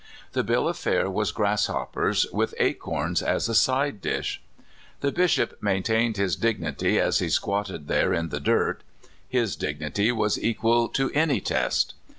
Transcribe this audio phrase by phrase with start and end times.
[0.31, 4.41] The bill of fare was grasshoppers, with acorns as a side dish.
[5.01, 8.81] The Bishop maintained his dignity as he squatted there in the dirt—
[9.37, 11.93] his dig nity was equal to any test.